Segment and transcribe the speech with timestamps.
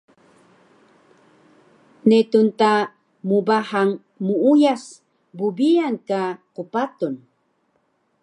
[2.07, 2.71] netun ta
[3.29, 3.91] mbahang
[4.25, 4.83] muuyas
[5.37, 6.21] bbiyan ka
[6.55, 7.15] qpatun